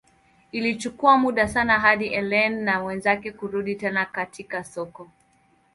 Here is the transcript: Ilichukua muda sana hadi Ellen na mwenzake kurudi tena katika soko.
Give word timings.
Ilichukua 0.51 1.17
muda 1.17 1.47
sana 1.47 1.79
hadi 1.79 2.07
Ellen 2.07 2.63
na 2.63 2.79
mwenzake 2.81 3.31
kurudi 3.31 3.75
tena 3.75 4.05
katika 4.05 4.63
soko. 4.63 5.07